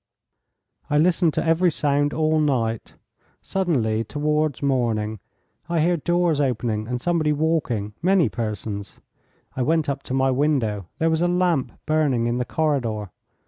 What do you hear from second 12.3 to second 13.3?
the corridor.